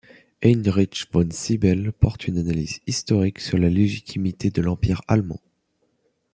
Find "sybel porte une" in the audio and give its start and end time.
1.29-2.39